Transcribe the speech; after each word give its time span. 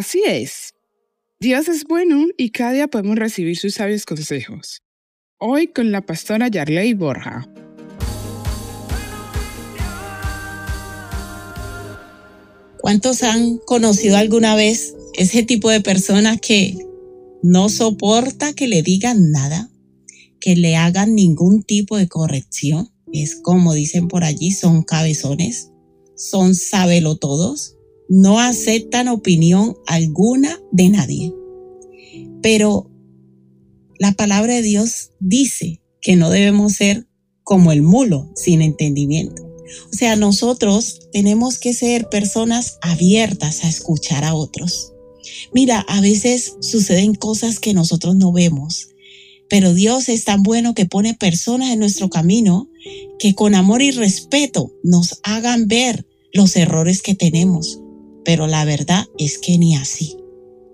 Así 0.00 0.22
es. 0.26 0.72
Dios 1.40 1.68
es 1.68 1.84
bueno 1.84 2.28
y 2.38 2.50
cada 2.50 2.72
día 2.72 2.88
podemos 2.88 3.16
recibir 3.16 3.58
sus 3.58 3.74
sabios 3.74 4.06
consejos. 4.06 4.82
Hoy 5.36 5.66
con 5.68 5.92
la 5.92 6.00
pastora 6.00 6.48
Yarley 6.48 6.94
Borja. 6.94 7.46
¿Cuántos 12.78 13.22
han 13.22 13.58
conocido 13.58 14.16
alguna 14.16 14.54
vez 14.54 14.94
ese 15.14 15.42
tipo 15.42 15.68
de 15.68 15.82
personas 15.82 16.40
que 16.40 16.78
no 17.42 17.68
soporta 17.68 18.54
que 18.54 18.68
le 18.68 18.82
digan 18.82 19.32
nada, 19.32 19.70
que 20.40 20.56
le 20.56 20.76
hagan 20.76 21.14
ningún 21.14 21.62
tipo 21.62 21.96
de 21.96 22.08
corrección? 22.08 22.90
Es 23.12 23.36
como 23.36 23.74
dicen 23.74 24.08
por 24.08 24.24
allí, 24.24 24.52
son 24.52 24.82
cabezones, 24.82 25.70
son 26.16 26.54
todos, 27.20 27.76
no 28.08 28.40
aceptan 28.40 29.08
opinión 29.08 29.76
alguna 29.86 30.60
de 30.72 30.88
nadie. 30.88 31.34
Pero 32.42 32.90
la 33.98 34.12
palabra 34.12 34.54
de 34.54 34.62
Dios 34.62 35.12
dice 35.20 35.82
que 36.00 36.16
no 36.16 36.30
debemos 36.30 36.74
ser 36.74 37.06
como 37.42 37.72
el 37.72 37.82
mulo 37.82 38.30
sin 38.34 38.62
entendimiento. 38.62 39.50
O 39.92 39.96
sea, 39.96 40.16
nosotros 40.16 41.08
tenemos 41.12 41.58
que 41.58 41.74
ser 41.74 42.08
personas 42.08 42.78
abiertas 42.80 43.64
a 43.64 43.68
escuchar 43.68 44.24
a 44.24 44.34
otros. 44.34 44.92
Mira, 45.52 45.80
a 45.80 46.00
veces 46.00 46.56
suceden 46.60 47.14
cosas 47.14 47.60
que 47.60 47.74
nosotros 47.74 48.16
no 48.16 48.32
vemos, 48.32 48.88
pero 49.50 49.74
Dios 49.74 50.08
es 50.08 50.24
tan 50.24 50.44
bueno 50.44 50.74
que 50.74 50.86
pone 50.86 51.12
personas 51.12 51.70
en 51.70 51.80
nuestro 51.80 52.08
camino 52.08 52.70
que 53.18 53.34
con 53.34 53.56
amor 53.56 53.82
y 53.82 53.90
respeto 53.90 54.72
nos 54.84 55.18
hagan 55.24 55.66
ver 55.66 56.06
los 56.32 56.54
errores 56.54 57.02
que 57.02 57.16
tenemos. 57.16 57.80
Pero 58.24 58.46
la 58.46 58.64
verdad 58.64 59.06
es 59.18 59.38
que 59.38 59.58
ni 59.58 59.74
así. 59.74 60.16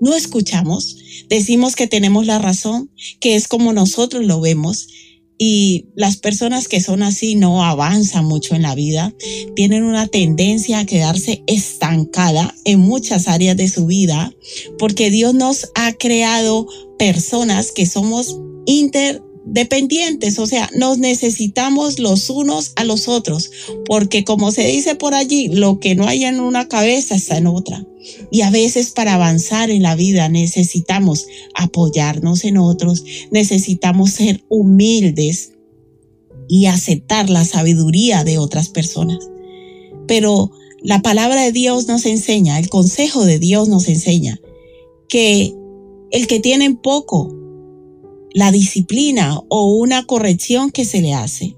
No 0.00 0.14
escuchamos, 0.14 0.98
decimos 1.28 1.76
que 1.76 1.86
tenemos 1.86 2.26
la 2.26 2.40
razón, 2.40 2.90
que 3.20 3.36
es 3.36 3.46
como 3.46 3.72
nosotros 3.72 4.24
lo 4.24 4.40
vemos 4.40 4.88
y 5.38 5.86
las 5.94 6.16
personas 6.16 6.68
que 6.68 6.80
son 6.80 7.02
así 7.02 7.34
no 7.34 7.64
avanzan 7.64 8.24
mucho 8.24 8.54
en 8.54 8.62
la 8.62 8.74
vida, 8.74 9.12
tienen 9.56 9.84
una 9.84 10.06
tendencia 10.06 10.80
a 10.80 10.86
quedarse 10.86 11.42
estancada 11.46 12.54
en 12.64 12.80
muchas 12.80 13.28
áreas 13.28 13.56
de 13.56 13.68
su 13.68 13.86
vida, 13.86 14.32
porque 14.78 15.10
Dios 15.10 15.34
nos 15.34 15.70
ha 15.74 15.92
creado 15.92 16.66
personas 16.98 17.72
que 17.72 17.86
somos 17.86 18.38
inter 18.66 19.22
dependientes, 19.44 20.38
o 20.38 20.46
sea, 20.46 20.70
nos 20.74 20.98
necesitamos 20.98 21.98
los 21.98 22.30
unos 22.30 22.72
a 22.76 22.84
los 22.84 23.08
otros, 23.08 23.50
porque 23.84 24.24
como 24.24 24.50
se 24.50 24.66
dice 24.66 24.94
por 24.94 25.14
allí, 25.14 25.48
lo 25.48 25.80
que 25.80 25.94
no 25.94 26.06
hay 26.06 26.24
en 26.24 26.40
una 26.40 26.68
cabeza 26.68 27.14
está 27.14 27.36
en 27.36 27.46
otra. 27.46 27.86
Y 28.30 28.42
a 28.42 28.50
veces 28.50 28.90
para 28.90 29.14
avanzar 29.14 29.70
en 29.70 29.82
la 29.82 29.94
vida 29.94 30.28
necesitamos 30.28 31.26
apoyarnos 31.54 32.44
en 32.44 32.58
otros, 32.58 33.04
necesitamos 33.30 34.10
ser 34.10 34.44
humildes 34.48 35.52
y 36.48 36.66
aceptar 36.66 37.30
la 37.30 37.44
sabiduría 37.44 38.24
de 38.24 38.38
otras 38.38 38.68
personas. 38.68 39.18
Pero 40.06 40.50
la 40.82 41.00
palabra 41.00 41.42
de 41.42 41.52
Dios 41.52 41.88
nos 41.88 42.04
enseña, 42.04 42.58
el 42.58 42.68
consejo 42.68 43.24
de 43.24 43.38
Dios 43.38 43.68
nos 43.68 43.88
enseña 43.88 44.38
que 45.08 45.54
el 46.10 46.26
que 46.26 46.40
tiene 46.40 46.74
poco 46.74 47.43
la 48.34 48.50
disciplina 48.50 49.40
o 49.48 49.76
una 49.76 50.06
corrección 50.06 50.72
que 50.72 50.84
se 50.84 51.00
le 51.00 51.14
hace 51.14 51.56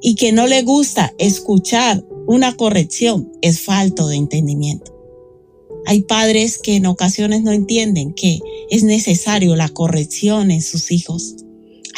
y 0.00 0.14
que 0.14 0.32
no 0.32 0.46
le 0.46 0.62
gusta 0.62 1.14
escuchar 1.18 2.02
una 2.26 2.56
corrección 2.56 3.30
es 3.42 3.60
falto 3.60 4.08
de 4.08 4.16
entendimiento. 4.16 4.96
Hay 5.84 6.02
padres 6.02 6.58
que 6.58 6.76
en 6.76 6.86
ocasiones 6.86 7.42
no 7.42 7.52
entienden 7.52 8.14
que 8.14 8.40
es 8.70 8.84
necesario 8.84 9.54
la 9.54 9.68
corrección 9.68 10.50
en 10.50 10.62
sus 10.62 10.90
hijos. 10.90 11.36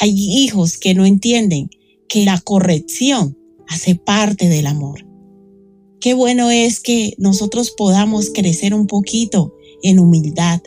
Hay 0.00 0.12
hijos 0.12 0.76
que 0.76 0.92
no 0.94 1.06
entienden 1.06 1.70
que 2.08 2.24
la 2.24 2.40
corrección 2.40 3.38
hace 3.68 3.94
parte 3.94 4.48
del 4.48 4.66
amor. 4.66 5.06
Qué 6.00 6.14
bueno 6.14 6.50
es 6.50 6.80
que 6.80 7.14
nosotros 7.18 7.70
podamos 7.70 8.30
crecer 8.30 8.74
un 8.74 8.88
poquito 8.88 9.54
en 9.84 10.00
humildad 10.00 10.60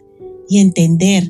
y 0.48 0.60
entender 0.60 1.30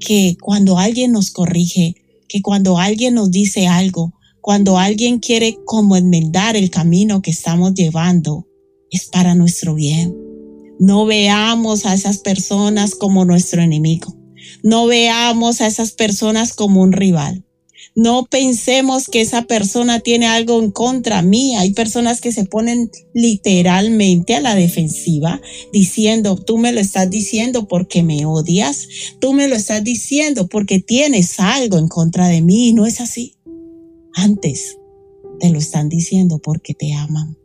que 0.00 0.36
cuando 0.40 0.78
alguien 0.78 1.12
nos 1.12 1.30
corrige, 1.30 1.94
que 2.28 2.42
cuando 2.42 2.78
alguien 2.78 3.14
nos 3.14 3.30
dice 3.30 3.66
algo, 3.66 4.12
cuando 4.40 4.78
alguien 4.78 5.18
quiere 5.18 5.58
como 5.64 5.96
enmendar 5.96 6.56
el 6.56 6.70
camino 6.70 7.22
que 7.22 7.30
estamos 7.30 7.74
llevando, 7.74 8.46
es 8.90 9.06
para 9.06 9.34
nuestro 9.34 9.74
bien. 9.74 10.16
No 10.78 11.06
veamos 11.06 11.86
a 11.86 11.94
esas 11.94 12.18
personas 12.18 12.94
como 12.94 13.24
nuestro 13.24 13.62
enemigo. 13.62 14.14
No 14.62 14.86
veamos 14.86 15.60
a 15.60 15.66
esas 15.66 15.92
personas 15.92 16.52
como 16.52 16.82
un 16.82 16.92
rival. 16.92 17.44
No 17.98 18.26
pensemos 18.30 19.08
que 19.08 19.20
esa 19.20 19.42
persona 19.42 19.98
tiene 19.98 20.28
algo 20.28 20.62
en 20.62 20.70
contra 20.70 21.20
mía. 21.20 21.62
Hay 21.62 21.72
personas 21.72 22.20
que 22.20 22.30
se 22.30 22.44
ponen 22.44 22.92
literalmente 23.12 24.36
a 24.36 24.40
la 24.40 24.54
defensiva 24.54 25.40
diciendo, 25.72 26.36
tú 26.36 26.58
me 26.58 26.70
lo 26.70 26.78
estás 26.78 27.10
diciendo 27.10 27.66
porque 27.66 28.04
me 28.04 28.24
odias, 28.24 28.86
tú 29.20 29.32
me 29.32 29.48
lo 29.48 29.56
estás 29.56 29.82
diciendo 29.82 30.46
porque 30.46 30.78
tienes 30.78 31.40
algo 31.40 31.76
en 31.76 31.88
contra 31.88 32.28
de 32.28 32.40
mí. 32.40 32.72
No 32.72 32.86
es 32.86 33.00
así. 33.00 33.34
Antes 34.14 34.78
te 35.40 35.50
lo 35.50 35.58
están 35.58 35.88
diciendo 35.88 36.38
porque 36.38 36.74
te 36.74 36.92
aman. 36.92 37.36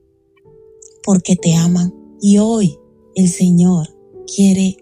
Porque 1.03 1.35
te 1.35 1.55
aman. 1.55 1.95
Y 2.21 2.37
hoy 2.37 2.77
el 3.15 3.27
Señor 3.27 3.87
quiere 4.35 4.77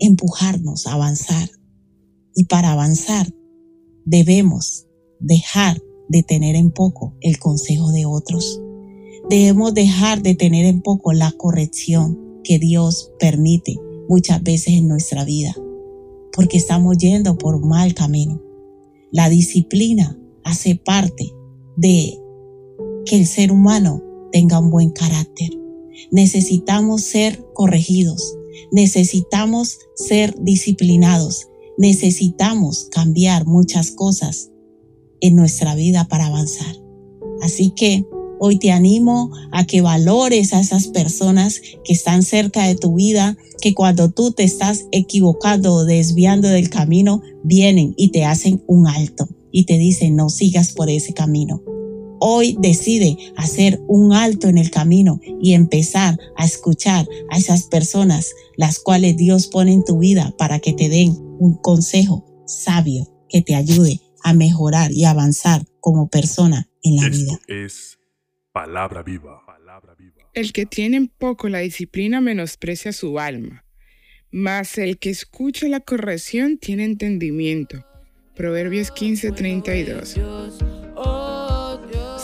empujarnos 0.00 0.88
a 0.88 0.94
avanzar. 0.94 1.48
Y 2.34 2.46
para 2.46 2.72
avanzar 2.72 3.32
debemos 4.04 4.86
dejar 5.20 5.80
de 6.08 6.22
tener 6.22 6.56
en 6.56 6.70
poco 6.70 7.14
el 7.20 7.38
consejo 7.38 7.90
de 7.92 8.06
otros. 8.06 8.60
Debemos 9.30 9.72
dejar 9.74 10.22
de 10.22 10.34
tener 10.34 10.66
en 10.66 10.82
poco 10.82 11.12
la 11.12 11.32
corrección 11.32 12.40
que 12.44 12.58
Dios 12.58 13.12
permite 13.18 13.78
muchas 14.08 14.42
veces 14.42 14.74
en 14.74 14.88
nuestra 14.88 15.24
vida, 15.24 15.54
porque 16.32 16.56
estamos 16.56 16.98
yendo 16.98 17.38
por 17.38 17.54
un 17.54 17.68
mal 17.68 17.94
camino. 17.94 18.42
La 19.10 19.28
disciplina 19.28 20.18
hace 20.44 20.74
parte 20.74 21.32
de 21.76 22.18
que 23.06 23.16
el 23.16 23.26
ser 23.26 23.52
humano 23.52 24.02
tenga 24.32 24.58
un 24.58 24.70
buen 24.70 24.90
carácter. 24.90 25.50
Necesitamos 26.10 27.02
ser 27.02 27.44
corregidos, 27.54 28.36
necesitamos 28.70 29.78
ser 29.94 30.34
disciplinados, 30.40 31.48
necesitamos 31.78 32.88
cambiar 32.90 33.46
muchas 33.46 33.90
cosas 33.90 34.50
en 35.20 35.36
nuestra 35.36 35.74
vida 35.74 36.08
para 36.08 36.26
avanzar. 36.26 36.76
Así 37.40 37.70
que 37.70 38.04
hoy 38.38 38.58
te 38.58 38.72
animo 38.72 39.30
a 39.52 39.66
que 39.66 39.80
valores 39.80 40.52
a 40.52 40.60
esas 40.60 40.88
personas 40.88 41.60
que 41.84 41.92
están 41.92 42.22
cerca 42.22 42.66
de 42.66 42.74
tu 42.74 42.94
vida, 42.94 43.36
que 43.60 43.74
cuando 43.74 44.10
tú 44.10 44.32
te 44.32 44.42
estás 44.42 44.86
equivocando 44.90 45.74
o 45.74 45.84
desviando 45.84 46.48
del 46.48 46.70
camino, 46.70 47.22
vienen 47.44 47.94
y 47.96 48.10
te 48.10 48.24
hacen 48.24 48.62
un 48.66 48.86
alto 48.86 49.28
y 49.52 49.64
te 49.64 49.78
dicen 49.78 50.16
no 50.16 50.28
sigas 50.28 50.72
por 50.72 50.90
ese 50.90 51.14
camino. 51.14 51.62
Hoy 52.24 52.56
decide 52.60 53.18
hacer 53.36 53.82
un 53.88 54.12
alto 54.12 54.48
en 54.48 54.56
el 54.56 54.70
camino 54.70 55.20
y 55.40 55.54
empezar 55.54 56.18
a 56.36 56.44
escuchar 56.44 57.08
a 57.30 57.36
esas 57.36 57.64
personas 57.64 58.30
las 58.56 58.78
cuales 58.78 59.16
Dios 59.16 59.48
pone 59.48 59.72
en 59.72 59.84
tu 59.84 59.98
vida 59.98 60.32
para 60.38 60.60
que 60.60 60.72
te 60.72 60.88
den 60.88 61.31
un 61.42 61.56
consejo 61.56 62.24
sabio 62.46 63.08
que 63.28 63.42
te 63.42 63.56
ayude 63.56 63.98
a 64.22 64.32
mejorar 64.32 64.92
y 64.92 65.06
avanzar 65.06 65.62
como 65.80 66.08
persona 66.08 66.68
en 66.84 66.96
la 66.96 67.08
vida. 67.08 67.40
Es 67.48 67.98
palabra 68.52 69.02
viva. 69.02 69.42
El 70.34 70.52
que 70.52 70.66
tiene 70.66 71.10
poco 71.18 71.48
la 71.48 71.58
disciplina 71.58 72.20
menosprecia 72.20 72.92
su 72.92 73.18
alma, 73.18 73.64
mas 74.30 74.78
el 74.78 74.98
que 74.98 75.10
escucha 75.10 75.66
la 75.66 75.80
corrección 75.80 76.58
tiene 76.58 76.84
entendimiento. 76.84 77.84
Proverbios 78.36 78.92
15:32. 78.92 80.20